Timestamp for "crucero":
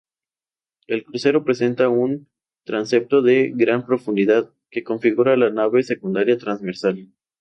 1.03-1.43